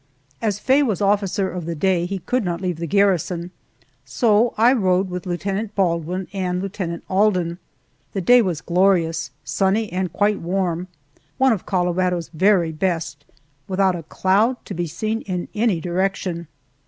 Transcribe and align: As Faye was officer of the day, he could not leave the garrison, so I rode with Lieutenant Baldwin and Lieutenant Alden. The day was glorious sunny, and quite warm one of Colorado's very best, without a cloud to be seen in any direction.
As 0.41 0.57
Faye 0.57 0.81
was 0.81 0.99
officer 0.99 1.51
of 1.51 1.67
the 1.67 1.75
day, 1.75 2.07
he 2.07 2.17
could 2.17 2.43
not 2.43 2.59
leave 2.59 2.77
the 2.77 2.87
garrison, 2.87 3.51
so 4.03 4.55
I 4.57 4.73
rode 4.73 5.11
with 5.11 5.27
Lieutenant 5.27 5.75
Baldwin 5.75 6.27
and 6.33 6.59
Lieutenant 6.59 7.03
Alden. 7.07 7.59
The 8.13 8.21
day 8.21 8.41
was 8.41 8.61
glorious 8.61 9.29
sunny, 9.43 9.93
and 9.93 10.11
quite 10.11 10.39
warm 10.39 10.87
one 11.37 11.51
of 11.53 11.67
Colorado's 11.67 12.29
very 12.29 12.71
best, 12.71 13.25
without 13.67 13.95
a 13.95 14.01
cloud 14.01 14.57
to 14.65 14.73
be 14.73 14.87
seen 14.87 15.21
in 15.21 15.47
any 15.53 15.79
direction. 15.79 16.47